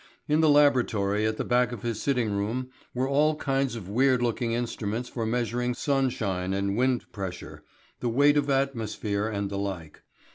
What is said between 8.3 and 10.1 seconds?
of atmosphere and the like.